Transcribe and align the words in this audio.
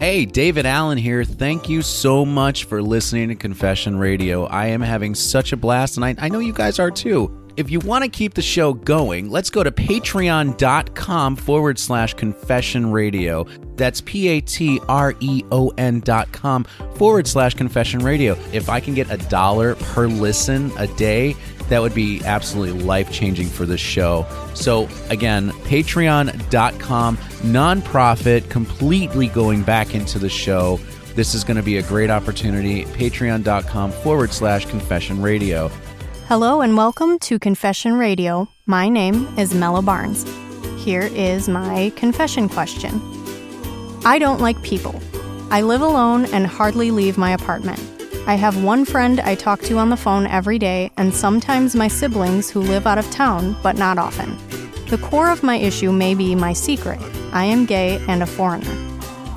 Hey, 0.00 0.24
David 0.24 0.64
Allen 0.64 0.96
here. 0.96 1.24
Thank 1.24 1.68
you 1.68 1.82
so 1.82 2.24
much 2.24 2.64
for 2.64 2.82
listening 2.82 3.28
to 3.28 3.34
Confession 3.34 3.98
Radio. 3.98 4.46
I 4.46 4.68
am 4.68 4.80
having 4.80 5.14
such 5.14 5.52
a 5.52 5.58
blast, 5.58 5.98
and 5.98 6.06
I, 6.06 6.14
I 6.16 6.30
know 6.30 6.38
you 6.38 6.54
guys 6.54 6.78
are 6.78 6.90
too. 6.90 7.36
If 7.58 7.70
you 7.70 7.80
want 7.80 8.04
to 8.04 8.08
keep 8.08 8.32
the 8.32 8.40
show 8.40 8.72
going, 8.72 9.28
let's 9.28 9.50
go 9.50 9.62
to 9.62 9.70
patreon.com 9.70 11.36
forward 11.36 11.78
slash 11.78 12.14
confession 12.14 12.90
radio. 12.90 13.44
That's 13.76 14.00
P 14.00 14.28
A 14.28 14.40
T 14.40 14.80
R 14.88 15.14
E 15.20 15.44
O 15.52 15.68
N 15.76 16.00
dot 16.00 16.32
com 16.32 16.64
forward 16.94 17.26
slash 17.26 17.52
confession 17.52 18.00
radio. 18.00 18.38
If 18.54 18.70
I 18.70 18.80
can 18.80 18.94
get 18.94 19.10
a 19.10 19.18
dollar 19.28 19.74
per 19.74 20.06
listen 20.06 20.72
a 20.78 20.86
day, 20.96 21.36
that 21.68 21.82
would 21.82 21.94
be 21.94 22.22
absolutely 22.24 22.82
life 22.82 23.12
changing 23.12 23.48
for 23.48 23.66
this 23.66 23.80
show. 23.80 24.26
So, 24.54 24.88
again, 25.10 25.50
patreon.com, 25.50 27.16
nonprofit, 27.42 28.48
completely 28.50 29.28
going 29.28 29.62
back 29.62 29.94
into 29.94 30.18
the 30.18 30.28
show. 30.28 30.78
This 31.14 31.34
is 31.34 31.44
going 31.44 31.56
to 31.56 31.62
be 31.62 31.78
a 31.78 31.82
great 31.82 32.10
opportunity. 32.10 32.84
Patreon.com 32.86 33.92
forward 33.92 34.32
slash 34.32 34.66
confession 34.66 35.20
radio. 35.20 35.68
Hello 36.26 36.60
and 36.60 36.76
welcome 36.76 37.18
to 37.20 37.38
Confession 37.38 37.94
Radio. 37.94 38.48
My 38.66 38.88
name 38.88 39.26
is 39.36 39.54
Mela 39.54 39.82
Barnes. 39.82 40.24
Here 40.84 41.08
is 41.12 41.48
my 41.48 41.92
confession 41.96 42.48
question 42.48 43.00
I 44.04 44.18
don't 44.18 44.40
like 44.40 44.62
people. 44.62 45.00
I 45.50 45.62
live 45.62 45.82
alone 45.82 46.26
and 46.26 46.46
hardly 46.46 46.90
leave 46.90 47.18
my 47.18 47.32
apartment. 47.32 47.80
I 48.26 48.34
have 48.34 48.62
one 48.62 48.84
friend 48.84 49.18
I 49.20 49.34
talk 49.34 49.60
to 49.62 49.78
on 49.78 49.90
the 49.90 49.96
phone 49.96 50.26
every 50.26 50.58
day, 50.58 50.92
and 50.96 51.12
sometimes 51.12 51.74
my 51.74 51.88
siblings 51.88 52.48
who 52.48 52.60
live 52.60 52.86
out 52.86 52.98
of 52.98 53.10
town, 53.10 53.56
but 53.62 53.76
not 53.76 53.98
often. 53.98 54.38
The 54.86 54.98
core 54.98 55.30
of 55.30 55.42
my 55.42 55.56
issue 55.56 55.90
may 55.90 56.14
be 56.14 56.34
my 56.34 56.52
secret 56.52 57.00
I 57.32 57.44
am 57.44 57.66
gay 57.66 58.04
and 58.08 58.22
a 58.22 58.26
foreigner. 58.26 58.76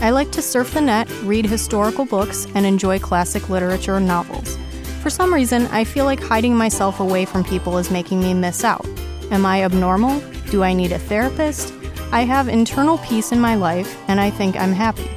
I 0.00 0.10
like 0.10 0.30
to 0.32 0.42
surf 0.42 0.74
the 0.74 0.80
net, 0.80 1.10
read 1.22 1.46
historical 1.46 2.04
books, 2.04 2.46
and 2.54 2.64
enjoy 2.64 2.98
classic 2.98 3.48
literature 3.48 3.96
and 3.96 4.06
novels. 4.06 4.56
For 5.02 5.10
some 5.10 5.32
reason, 5.34 5.66
I 5.68 5.84
feel 5.84 6.04
like 6.04 6.22
hiding 6.22 6.56
myself 6.56 7.00
away 7.00 7.24
from 7.24 7.44
people 7.44 7.78
is 7.78 7.90
making 7.90 8.20
me 8.20 8.34
miss 8.34 8.62
out. 8.62 8.86
Am 9.30 9.44
I 9.44 9.64
abnormal? 9.64 10.20
Do 10.50 10.62
I 10.62 10.72
need 10.72 10.92
a 10.92 10.98
therapist? 10.98 11.74
I 12.12 12.22
have 12.22 12.48
internal 12.48 12.98
peace 12.98 13.32
in 13.32 13.40
my 13.40 13.54
life, 13.54 13.98
and 14.08 14.20
I 14.20 14.30
think 14.30 14.56
I'm 14.56 14.72
happy. 14.72 15.10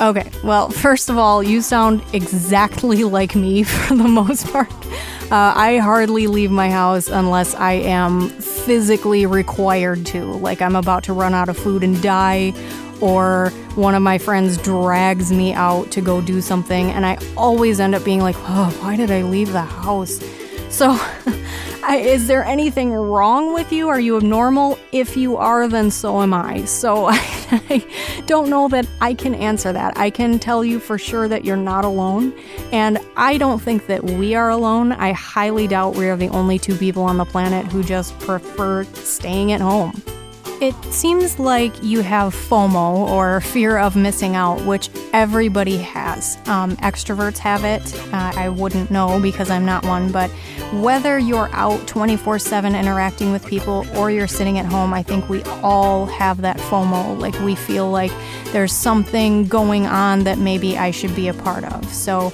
Okay, 0.00 0.30
well, 0.42 0.68
first 0.86 1.08
of 1.08 1.18
all, 1.18 1.42
you 1.42 1.60
sound 1.60 2.02
exactly 2.12 3.04
like 3.18 3.34
me 3.34 3.62
for 3.64 3.94
the 3.94 4.08
most 4.08 4.46
part. 4.48 4.72
Uh, 5.30 5.52
I 5.56 5.78
hardly 5.78 6.26
leave 6.26 6.50
my 6.50 6.70
house 6.70 7.08
unless 7.08 7.54
I 7.54 7.72
am 7.72 8.28
physically 8.64 9.26
required 9.26 10.06
to, 10.06 10.24
like 10.24 10.62
I'm 10.62 10.76
about 10.76 11.04
to 11.04 11.12
run 11.12 11.34
out 11.34 11.48
of 11.48 11.56
food 11.56 11.84
and 11.84 12.00
die, 12.02 12.52
or 13.00 13.50
one 13.74 13.94
of 13.94 14.02
my 14.02 14.18
friends 14.18 14.56
drags 14.56 15.32
me 15.32 15.52
out 15.52 15.90
to 15.90 16.00
go 16.00 16.20
do 16.20 16.40
something, 16.40 16.90
and 16.90 17.04
I 17.04 17.18
always 17.36 17.80
end 17.80 17.94
up 17.94 18.04
being 18.04 18.20
like, 18.20 18.36
oh, 18.38 18.76
why 18.80 18.96
did 18.96 19.10
I 19.10 19.22
leave 19.22 19.52
the 19.52 19.62
house? 19.62 20.20
So, 20.74 20.98
is 21.88 22.26
there 22.26 22.42
anything 22.42 22.90
wrong 22.90 23.54
with 23.54 23.70
you? 23.70 23.88
Are 23.88 24.00
you 24.00 24.16
abnormal? 24.16 24.76
If 24.90 25.16
you 25.16 25.36
are, 25.36 25.68
then 25.68 25.92
so 25.92 26.20
am 26.20 26.34
I. 26.34 26.64
So, 26.64 27.06
I, 27.06 27.14
I 27.70 28.22
don't 28.26 28.50
know 28.50 28.66
that 28.66 28.84
I 29.00 29.14
can 29.14 29.36
answer 29.36 29.72
that. 29.72 29.96
I 29.96 30.10
can 30.10 30.40
tell 30.40 30.64
you 30.64 30.80
for 30.80 30.98
sure 30.98 31.28
that 31.28 31.44
you're 31.44 31.56
not 31.56 31.84
alone, 31.84 32.34
and 32.72 32.98
I 33.16 33.38
don't 33.38 33.62
think 33.62 33.86
that 33.86 34.02
we 34.02 34.34
are 34.34 34.50
alone. 34.50 34.90
I 34.90 35.12
highly 35.12 35.68
doubt 35.68 35.94
we 35.94 36.08
are 36.08 36.16
the 36.16 36.30
only 36.30 36.58
two 36.58 36.74
people 36.74 37.04
on 37.04 37.18
the 37.18 37.24
planet 37.24 37.66
who 37.66 37.84
just 37.84 38.18
prefer 38.18 38.82
staying 38.82 39.52
at 39.52 39.60
home. 39.60 40.02
It 40.64 40.74
seems 40.86 41.38
like 41.38 41.74
you 41.82 42.00
have 42.00 42.34
FOMO 42.34 43.06
or 43.10 43.42
fear 43.42 43.76
of 43.76 43.96
missing 43.96 44.34
out, 44.34 44.64
which 44.64 44.88
everybody 45.12 45.76
has. 45.76 46.38
Um, 46.46 46.78
extroverts 46.78 47.36
have 47.36 47.64
it. 47.64 47.94
Uh, 48.14 48.32
I 48.34 48.48
wouldn't 48.48 48.90
know 48.90 49.20
because 49.20 49.50
I'm 49.50 49.66
not 49.66 49.84
one, 49.84 50.10
but 50.10 50.30
whether 50.80 51.18
you're 51.18 51.50
out 51.52 51.86
24 51.86 52.38
7 52.38 52.74
interacting 52.74 53.30
with 53.30 53.44
people 53.44 53.84
or 53.94 54.10
you're 54.10 54.26
sitting 54.26 54.58
at 54.58 54.64
home, 54.64 54.94
I 54.94 55.02
think 55.02 55.28
we 55.28 55.42
all 55.62 56.06
have 56.06 56.40
that 56.40 56.56
FOMO. 56.56 57.20
Like 57.20 57.38
we 57.40 57.54
feel 57.54 57.90
like 57.90 58.12
there's 58.52 58.72
something 58.72 59.46
going 59.46 59.84
on 59.84 60.24
that 60.24 60.38
maybe 60.38 60.78
I 60.78 60.92
should 60.92 61.14
be 61.14 61.28
a 61.28 61.34
part 61.34 61.64
of. 61.64 61.92
So, 61.92 62.32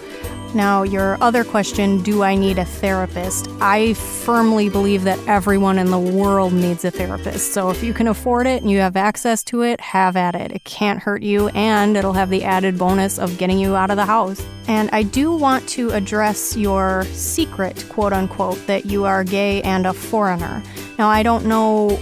now, 0.52 0.82
your 0.82 1.16
other 1.22 1.44
question 1.44 2.02
do 2.02 2.24
I 2.24 2.34
need 2.34 2.58
a 2.58 2.64
therapist? 2.64 3.48
I 3.60 3.94
firmly 3.94 4.68
believe 4.68 5.04
that 5.04 5.18
everyone 5.28 5.78
in 5.78 5.90
the 5.90 5.98
world 5.98 6.52
needs 6.52 6.84
a 6.84 6.90
therapist. 6.90 7.52
So, 7.52 7.70
if 7.70 7.84
you 7.84 7.94
can 7.94 8.08
afford 8.08 8.48
it 8.48 8.60
and 8.60 8.70
you 8.70 8.78
have 8.78 8.96
access 8.96 9.44
to 9.44 9.62
it, 9.62 9.80
have 9.80 10.16
at 10.16 10.34
it. 10.34 10.50
It 10.50 10.64
can't 10.64 10.98
hurt 10.98 11.22
you, 11.22 11.48
and 11.50 11.96
it'll 11.96 12.14
have 12.14 12.30
the 12.30 12.42
added 12.42 12.78
bonus 12.78 13.18
of 13.18 13.38
getting 13.38 13.60
you 13.60 13.76
out 13.76 13.90
of 13.90 13.96
the 13.96 14.04
house. 14.04 14.44
And 14.66 14.90
I 14.92 15.04
do 15.04 15.32
want 15.32 15.68
to 15.70 15.90
address 15.90 16.56
your 16.56 17.04
secret, 17.12 17.86
quote 17.88 18.12
unquote, 18.12 18.66
that 18.66 18.86
you 18.86 19.04
are 19.04 19.22
gay 19.22 19.62
and 19.62 19.86
a 19.86 19.92
foreigner. 19.92 20.62
Now, 20.98 21.08
I 21.08 21.22
don't 21.22 21.46
know 21.46 21.98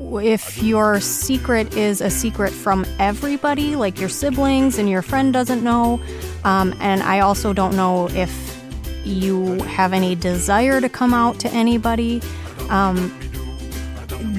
if 0.00 0.62
your 0.62 1.00
secret 1.00 1.76
is 1.76 2.00
a 2.00 2.10
secret 2.10 2.52
from 2.52 2.86
everybody, 2.98 3.76
like 3.76 4.00
your 4.00 4.08
siblings 4.08 4.78
and 4.78 4.88
your 4.88 5.02
friend 5.02 5.32
doesn't 5.32 5.62
know, 5.62 6.00
um, 6.44 6.74
and 6.80 7.02
I 7.02 7.20
also 7.20 7.52
don't 7.52 7.76
know 7.76 8.08
if 8.10 8.60
you 9.04 9.60
have 9.62 9.92
any 9.92 10.14
desire 10.14 10.80
to 10.80 10.88
come 10.88 11.14
out 11.14 11.38
to 11.40 11.48
anybody. 11.50 12.22
Um, 12.68 12.96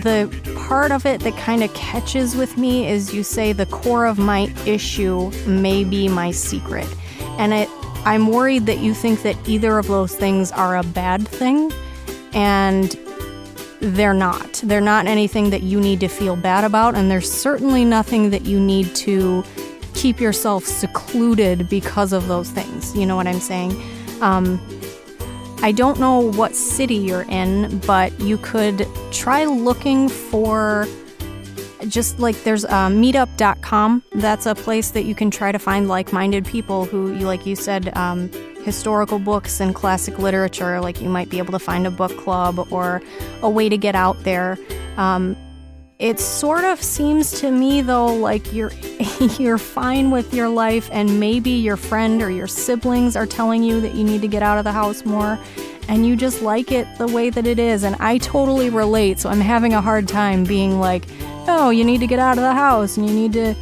the 0.04 0.30
part 0.56 0.92
of 0.92 1.06
it 1.06 1.22
that 1.22 1.36
kind 1.38 1.64
of 1.64 1.74
catches 1.74 2.36
with 2.36 2.58
me 2.58 2.88
is 2.88 3.14
you 3.14 3.24
say 3.24 3.54
the 3.54 3.66
core 3.68 4.06
of 4.06 4.18
my 4.18 4.54
issue 4.66 5.32
may 5.46 5.84
be 5.84 6.08
my 6.08 6.32
secret. 6.32 6.88
And 7.38 7.54
it, 7.54 7.70
I'm 8.06 8.28
worried 8.28 8.66
that 8.66 8.80
you 8.80 8.94
think 8.94 9.22
that 9.24 9.38
either 9.48 9.78
of 9.78 9.88
those 9.88 10.16
things 10.16 10.52
are 10.52 10.78
a 10.78 10.84
bad 10.84 11.28
thing. 11.28 11.72
And 12.34 12.98
they're 13.81 14.14
not. 14.14 14.62
They're 14.64 14.80
not 14.80 15.08
anything 15.08 15.50
that 15.50 15.64
you 15.64 15.81
need 15.81 16.00
to 16.02 16.08
feel 16.08 16.36
bad 16.36 16.64
about, 16.64 16.96
and 16.96 17.09
there's 17.09 17.30
certainly 17.30 17.84
nothing 17.84 18.30
that 18.30 18.46
you 18.46 18.59
need 18.59 18.96
to 18.97 19.44
keep 19.94 20.19
yourself 20.19 20.66
secluded 20.66 21.68
because 21.68 22.14
of 22.14 22.28
those 22.28 22.50
things. 22.50 22.96
You 22.96 23.06
know 23.06 23.16
what 23.16 23.28
I'm 23.28 23.40
saying? 23.40 23.72
Um, 24.22 24.62
I 25.64 25.72
don't 25.72 26.00
know 26.00 26.19
what 26.19 26.56
city 26.56 26.96
you're 26.96 27.24
in, 27.24 27.80
but 27.80 28.18
you 28.19 28.38
could 28.38 28.88
try 29.12 29.46
looking 29.46 30.09
for 30.09 30.88
just 31.88 32.19
like 32.19 32.44
there's 32.44 32.66
uh, 32.66 32.90
meetup.com. 32.90 34.03
That's 34.13 34.46
a 34.46 34.56
place 34.56 34.92
that 34.92 35.03
you 35.03 35.16
can 35.16 35.31
try 35.31 35.52
to 35.52 35.59
find 35.59 35.88
like 35.88 36.13
minded 36.13 36.46
people 36.46 36.86
who, 36.86 37.13
like 37.16 37.46
you 37.46 37.56
said, 37.56 37.96
um, 37.98 38.30
historical 38.64 39.20
books 39.20 39.60
and 39.60 39.74
classic 39.76 40.20
literature. 40.20 40.80
Like 40.82 41.02
you 41.02 41.10
might 41.10 41.30
be 41.30 41.38
able 41.38 41.52
to 41.54 41.60
find 41.60 41.88
a 41.88 41.92
book 41.92 42.16
club 42.18 42.72
or 42.72 43.02
a 43.42 43.50
way 43.50 43.70
to 43.70 43.78
get 43.78 43.96
out 43.96 44.24
there. 44.24 44.58
Um, 44.98 45.36
it 46.02 46.20
sort 46.20 46.64
of 46.64 46.82
seems 46.82 47.40
to 47.42 47.52
me 47.52 47.82
though 47.82 48.12
like 48.16 48.52
you're 48.52 48.72
you're 49.40 49.60
fine 49.60 50.10
with 50.10 50.34
your 50.34 50.50
life 50.50 50.90
and 50.92 51.20
maybe 51.20 51.52
your 51.52 51.78
friend 51.78 52.24
or 52.24 52.32
your 52.32 52.48
siblings 52.48 53.16
are 53.16 53.28
telling 53.28 53.62
you 53.62 53.80
that 53.80 53.94
you 53.94 54.04
need 54.04 54.22
to 54.22 54.28
get 54.28 54.42
out 54.42 54.58
of 54.58 54.64
the 54.64 54.72
house 54.72 55.06
more 55.06 55.38
and 55.88 56.08
you 56.08 56.16
just 56.16 56.42
like 56.42 56.72
it 56.72 56.88
the 56.98 57.06
way 57.06 57.30
that 57.30 57.46
it 57.46 57.60
is 57.60 57.84
and 57.84 57.96
I 58.00 58.18
totally 58.18 58.72
relate 58.72 59.20
so 59.20 59.30
I'm 59.30 59.40
having 59.40 59.76
a 59.76 59.82
hard 59.82 60.08
time 60.08 60.44
being 60.44 60.80
like 60.80 61.06
oh 61.48 61.70
you 61.70 61.84
need 61.84 62.00
to 62.00 62.08
get 62.08 62.18
out 62.18 62.40
of 62.40 62.44
the 62.44 62.54
house 62.54 62.98
and 62.98 63.08
you 63.08 63.14
need 63.14 63.34
to 63.34 63.54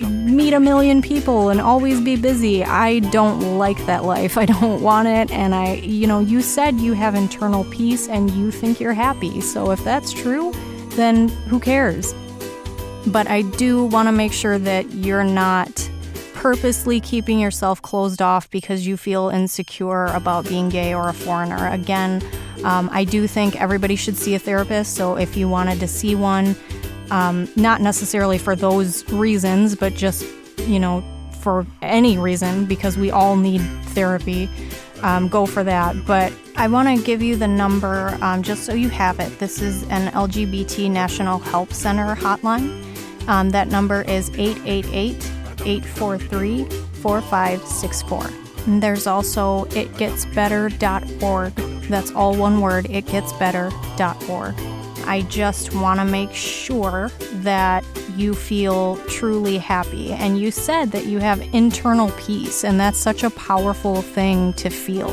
meet 0.00 0.52
a 0.52 0.60
million 0.60 1.02
people 1.02 1.50
and 1.50 1.60
always 1.60 2.00
be 2.00 2.16
busy. 2.16 2.64
I 2.64 2.98
don't 2.98 3.58
like 3.58 3.78
that 3.86 4.04
life. 4.04 4.36
I 4.44 4.46
don't 4.46 4.82
want 4.82 5.08
it. 5.08 5.30
And 5.30 5.54
I, 5.54 5.74
you 5.76 6.06
know, 6.06 6.20
you 6.20 6.42
said 6.42 6.80
you 6.80 6.92
have 6.92 7.14
internal 7.14 7.64
peace 7.64 8.08
and 8.08 8.30
you 8.30 8.50
think 8.50 8.80
you're 8.80 8.94
happy. 8.94 9.40
So 9.40 9.70
if 9.70 9.82
that's 9.84 10.12
true, 10.12 10.52
then 10.90 11.28
who 11.48 11.60
cares? 11.60 12.14
But 13.06 13.28
I 13.28 13.42
do 13.42 13.84
want 13.84 14.08
to 14.08 14.12
make 14.12 14.32
sure 14.32 14.58
that 14.58 14.90
you're 14.92 15.24
not 15.24 15.90
purposely 16.32 17.00
keeping 17.00 17.38
yourself 17.38 17.80
closed 17.80 18.20
off 18.20 18.50
because 18.50 18.86
you 18.86 18.96
feel 18.96 19.28
insecure 19.30 20.06
about 20.06 20.46
being 20.46 20.68
gay 20.68 20.94
or 20.94 21.08
a 21.08 21.14
foreigner. 21.14 21.68
Again, 21.68 22.22
um, 22.64 22.88
I 22.92 23.04
do 23.04 23.26
think 23.26 23.60
everybody 23.60 23.96
should 23.96 24.16
see 24.16 24.34
a 24.34 24.38
therapist. 24.38 24.94
So 24.94 25.16
if 25.16 25.36
you 25.36 25.48
wanted 25.48 25.80
to 25.80 25.88
see 25.88 26.14
one, 26.14 26.54
um, 27.10 27.48
not 27.56 27.80
necessarily 27.80 28.38
for 28.38 28.56
those 28.56 29.08
reasons, 29.12 29.76
but 29.76 29.94
just, 29.94 30.26
you 30.60 30.78
know, 30.78 31.04
for 31.40 31.66
any 31.82 32.16
reason, 32.18 32.64
because 32.64 32.96
we 32.96 33.10
all 33.10 33.36
need 33.36 33.60
therapy, 33.92 34.48
um, 35.02 35.28
go 35.28 35.46
for 35.46 35.62
that. 35.62 35.94
But 36.06 36.32
I 36.56 36.66
want 36.68 36.88
to 36.88 37.04
give 37.04 37.22
you 37.22 37.36
the 37.36 37.48
number 37.48 38.16
um, 38.22 38.42
just 38.42 38.64
so 38.64 38.72
you 38.74 38.88
have 38.88 39.20
it. 39.20 39.38
This 39.38 39.60
is 39.60 39.82
an 39.84 40.10
LGBT 40.12 40.90
National 40.90 41.38
Help 41.38 41.72
Center 41.72 42.14
hotline. 42.14 42.82
Um, 43.28 43.50
that 43.50 43.68
number 43.68 44.02
is 44.02 44.30
888 44.30 45.16
843 45.66 46.64
4564. 47.02 48.30
There's 48.80 49.06
also 49.06 49.66
itgetsbetter.org. 49.66 51.54
That's 51.88 52.10
all 52.12 52.34
one 52.34 52.60
word, 52.62 52.86
itgetsbetter.org. 52.86 54.73
I 55.06 55.22
just 55.22 55.74
want 55.74 56.00
to 56.00 56.04
make 56.04 56.32
sure 56.32 57.10
that 57.42 57.84
you 58.16 58.34
feel 58.34 58.96
truly 59.08 59.58
happy. 59.58 60.12
And 60.12 60.38
you 60.38 60.50
said 60.50 60.92
that 60.92 61.06
you 61.06 61.18
have 61.18 61.40
internal 61.54 62.10
peace, 62.12 62.64
and 62.64 62.78
that's 62.78 62.98
such 62.98 63.22
a 63.22 63.30
powerful 63.30 64.02
thing 64.02 64.52
to 64.54 64.70
feel. 64.70 65.10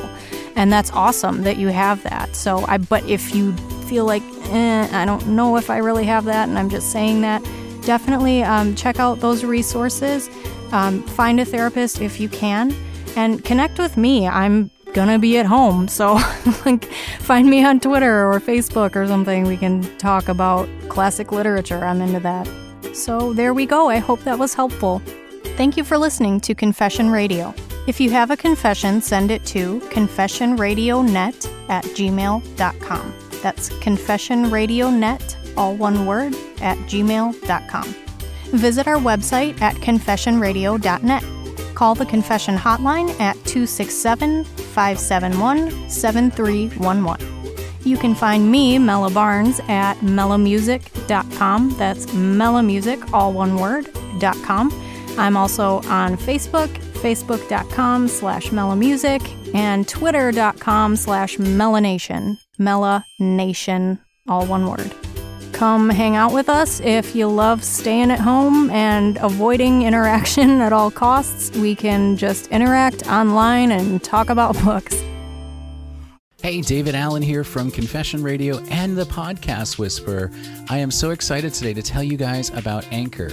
And 0.55 0.71
that's 0.71 0.91
awesome 0.91 1.43
that 1.43 1.57
you 1.57 1.67
have 1.69 2.03
that. 2.03 2.35
So, 2.35 2.65
I, 2.67 2.77
but 2.77 3.03
if 3.07 3.33
you 3.33 3.53
feel 3.87 4.05
like, 4.05 4.23
eh, 4.49 4.87
I 4.91 5.05
don't 5.05 5.27
know 5.27 5.57
if 5.57 5.69
I 5.69 5.77
really 5.77 6.05
have 6.05 6.25
that, 6.25 6.47
and 6.49 6.57
I'm 6.57 6.69
just 6.69 6.91
saying 6.91 7.21
that, 7.21 7.43
definitely 7.85 8.43
um, 8.43 8.75
check 8.75 8.99
out 8.99 9.19
those 9.19 9.43
resources. 9.43 10.29
Um, 10.71 11.03
find 11.03 11.39
a 11.39 11.45
therapist 11.45 12.01
if 12.01 12.19
you 12.19 12.29
can, 12.29 12.73
and 13.17 13.43
connect 13.43 13.77
with 13.77 13.97
me. 13.97 14.27
I'm 14.27 14.71
gonna 14.93 15.19
be 15.19 15.37
at 15.37 15.45
home. 15.45 15.87
So, 15.87 16.13
like, 16.65 16.85
find 17.19 17.49
me 17.49 17.63
on 17.63 17.79
Twitter 17.79 18.31
or 18.31 18.39
Facebook 18.39 18.95
or 18.95 19.07
something. 19.07 19.47
We 19.47 19.57
can 19.57 19.81
talk 19.97 20.27
about 20.27 20.67
classic 20.89 21.31
literature. 21.31 21.83
I'm 21.83 22.01
into 22.01 22.19
that. 22.21 22.49
So, 22.93 23.33
there 23.33 23.53
we 23.53 23.65
go. 23.65 23.89
I 23.89 23.97
hope 23.97 24.21
that 24.21 24.37
was 24.37 24.53
helpful. 24.53 25.01
Thank 25.55 25.77
you 25.77 25.83
for 25.83 25.97
listening 25.97 26.39
to 26.41 26.55
Confession 26.55 27.09
Radio. 27.09 27.53
If 27.87 27.99
you 27.99 28.11
have 28.11 28.31
a 28.31 28.37
confession, 28.37 29.01
send 29.01 29.31
it 29.31 29.43
to 29.47 29.79
confessionradionet 29.91 31.69
at 31.69 31.83
gmail.com. 31.83 33.13
That's 33.41 33.69
confessionradionet, 33.69 35.57
all 35.57 35.75
one 35.75 36.05
word, 36.05 36.35
at 36.61 36.77
gmail.com. 36.79 37.95
Visit 38.51 38.87
our 38.87 38.97
website 38.97 39.59
at 39.61 39.75
confessionradio.net. 39.75 41.23
Call 41.73 41.95
the 41.95 42.05
confession 42.05 42.55
hotline 42.55 43.09
at 43.19 43.35
267 43.45 44.45
571 44.71 45.89
7311. 45.89 47.41
You 47.83 47.97
can 47.97 48.13
find 48.13 48.51
me, 48.51 48.77
Mela 48.77 49.09
Barnes, 49.09 49.59
at 49.67 49.97
mellamusic.com. 49.97 51.75
That's 51.77 52.05
mellamusic, 52.07 53.11
all 53.11 53.33
one 53.33 53.55
word, 53.55 53.89
dot 54.19 54.37
.com. 54.43 54.71
I'm 55.17 55.35
also 55.35 55.81
on 55.83 56.15
Facebook, 56.15 56.69
facebook.com 57.01 58.07
slash 58.07 58.49
mellamusic, 58.49 59.55
and 59.55 59.87
twitter.com 59.87 60.95
slash 60.95 61.37
melanation. 61.37 62.37
Melanation, 62.59 63.99
all 64.27 64.45
one 64.45 64.67
word. 64.67 64.93
Come 65.61 65.89
hang 65.91 66.15
out 66.15 66.33
with 66.33 66.49
us 66.49 66.79
if 66.79 67.15
you 67.15 67.27
love 67.27 67.63
staying 67.63 68.09
at 68.09 68.19
home 68.19 68.71
and 68.71 69.17
avoiding 69.17 69.81
interaction 69.83 70.59
at 70.59 70.73
all 70.73 70.89
costs. 70.89 71.55
We 71.55 71.75
can 71.75 72.17
just 72.17 72.47
interact 72.47 73.05
online 73.05 73.71
and 73.71 74.03
talk 74.03 74.31
about 74.31 74.55
books. 74.65 75.03
Hey, 76.51 76.59
David 76.59 76.95
Allen 76.95 77.23
here 77.23 77.45
from 77.45 77.71
Confession 77.71 78.21
Radio 78.21 78.59
and 78.71 78.97
the 78.97 79.05
Podcast 79.05 79.79
Whisperer. 79.79 80.29
I 80.67 80.79
am 80.79 80.91
so 80.91 81.11
excited 81.11 81.53
today 81.53 81.73
to 81.73 81.81
tell 81.81 82.03
you 82.03 82.17
guys 82.17 82.49
about 82.49 82.85
Anchor. 82.91 83.31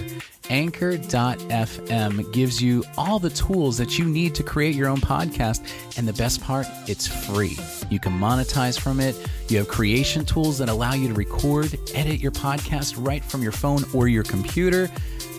Anchor.fm 0.51 2.33
gives 2.33 2.63
you 2.63 2.85
all 2.97 3.19
the 3.19 3.31
tools 3.31 3.77
that 3.79 3.99
you 3.99 4.05
need 4.05 4.37
to 4.37 4.45
create 4.45 4.77
your 4.77 4.89
own 4.89 4.99
podcast. 4.99 5.67
And 5.99 6.07
the 6.07 6.13
best 6.13 6.41
part, 6.41 6.69
it's 6.87 7.09
free. 7.09 7.59
You 7.91 7.99
can 7.99 8.13
monetize 8.13 8.79
from 8.79 9.01
it. 9.01 9.17
You 9.49 9.59
have 9.59 9.67
creation 9.67 10.25
tools 10.25 10.57
that 10.59 10.69
allow 10.69 10.95
you 10.95 11.09
to 11.09 11.15
record, 11.15 11.77
edit 11.97 12.21
your 12.21 12.31
podcast 12.31 13.05
right 13.05 13.25
from 13.25 13.43
your 13.43 13.51
phone 13.51 13.83
or 13.93 14.07
your 14.07 14.23
computer. 14.23 14.89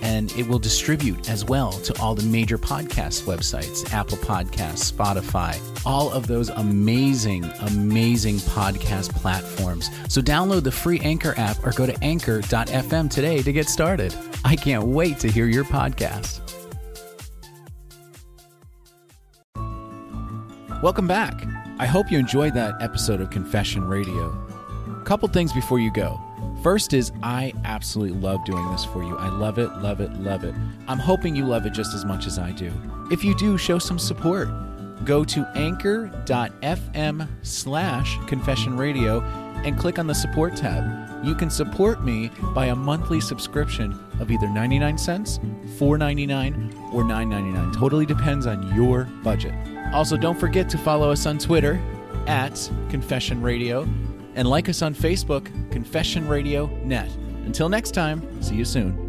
And 0.02 0.32
it 0.34 0.48
will 0.48 0.60
distribute 0.60 1.30
as 1.30 1.44
well 1.46 1.72
to 1.72 2.02
all 2.02 2.16
the 2.16 2.24
major 2.24 2.58
podcast 2.58 3.24
websites 3.24 3.92
Apple 3.94 4.18
Podcasts, 4.18 4.92
Spotify, 4.92 5.60
all 5.86 6.12
of 6.12 6.28
those 6.28 6.50
amazing, 6.50 7.46
amazing 7.62 8.38
podcast 8.38 9.10
platforms. 9.12 9.90
So 10.08 10.22
download 10.22 10.64
the 10.64 10.72
free 10.72 11.00
Anchor 11.00 11.34
app 11.38 11.66
or 11.66 11.72
go 11.72 11.86
to 11.86 12.04
anchor.fm 12.04 13.10
today 13.10 13.42
to 13.42 13.52
get 13.52 13.68
started. 13.68 14.14
I 14.46 14.56
can't 14.56 14.84
wait 14.84 15.20
to 15.20 15.32
hear 15.32 15.48
your 15.48 15.64
podcast. 15.64 16.42
Welcome 20.82 21.08
back. 21.08 21.46
I 21.78 21.86
hope 21.86 22.10
you 22.10 22.18
enjoyed 22.18 22.54
that 22.54 22.82
episode 22.82 23.20
of 23.20 23.30
Confession 23.30 23.84
Radio. 23.84 24.32
Couple 25.04 25.28
things 25.28 25.52
before 25.52 25.80
you 25.80 25.92
go. 25.92 26.22
First 26.62 26.94
is 26.94 27.14
I 27.24 27.54
absolutely 27.64 28.20
love 28.20 28.44
doing 28.44 28.70
this 28.72 28.84
for 28.84 29.02
you. 29.02 29.18
I 29.18 29.30
love 29.30 29.60
it, 29.60 29.70
love 29.78 30.02
it, 30.02 30.12
love 30.16 30.44
it. 30.44 30.54
I'm 30.90 31.00
hoping 31.00 31.36
you 31.36 31.46
love 31.46 31.66
it 31.66 31.72
just 31.72 31.94
as 31.94 32.04
much 32.04 32.28
as 32.28 32.38
I 32.38 32.52
do. 32.52 32.72
If 33.12 33.24
you 33.24 33.34
do, 33.36 33.58
show 33.58 33.80
some 33.80 33.98
support. 33.98 34.50
Go 35.06 35.24
to 35.24 35.48
anchor.fm 35.56 37.28
slash 37.44 38.18
confession 38.28 38.76
radio 38.76 39.22
and 39.64 39.78
click 39.78 40.00
on 40.00 40.08
the 40.08 40.14
support 40.14 40.58
tab. 40.58 41.26
You 41.26 41.34
can 41.34 41.50
support 41.50 42.04
me 42.04 42.30
by 42.54 42.68
a 42.68 42.76
monthly 42.76 43.22
subscription 43.22 43.98
of 44.20 44.30
either 44.30 44.50
99 44.50 44.98
cents, 44.98 45.40
4.99, 45.78 46.94
or 46.94 47.04
9.99. 47.04 47.74
Totally 47.74 48.06
depends 48.06 48.46
on 48.46 48.76
your 48.76 49.06
budget. 49.24 49.54
Also, 49.94 50.18
don't 50.18 50.40
forget 50.40 50.70
to 50.70 50.78
follow 50.78 51.10
us 51.10 51.26
on 51.26 51.38
Twitter 51.38 51.82
at 52.28 52.70
Confession 52.90 53.42
Radio 53.42 53.88
and 54.36 54.48
like 54.48 54.70
us 54.70 54.82
on 54.82 54.94
Facebook, 54.94 55.46
Confession 55.72 56.28
Radio 56.28 56.68
Net. 56.84 57.10
Until 57.46 57.70
next 57.70 57.92
time, 57.92 58.42
see 58.42 58.56
you 58.56 58.66
soon. 58.66 59.09